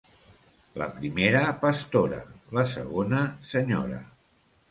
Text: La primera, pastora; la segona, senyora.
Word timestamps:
La 0.81 0.85
primera, 0.93 1.43
pastora; 1.65 2.23
la 2.59 2.65
segona, 2.73 3.21
senyora. 3.53 4.01